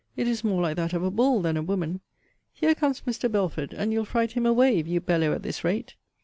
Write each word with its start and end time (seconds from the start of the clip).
It 0.17 0.27
is 0.27 0.43
more 0.43 0.63
like 0.63 0.77
that 0.77 0.93
of 0.93 1.03
a 1.03 1.11
bull 1.11 1.43
than 1.43 1.57
a 1.57 1.61
woman! 1.61 2.01
Here 2.51 2.73
comes 2.73 3.01
Mr. 3.01 3.31
Belford; 3.31 3.71
and 3.71 3.93
you'll 3.93 4.03
fright 4.03 4.31
him 4.31 4.47
away 4.47 4.79
if 4.79 4.87
you 4.87 4.99
bellow 4.99 5.31
at 5.31 5.43
this 5.43 5.63
rate. 5.63 5.93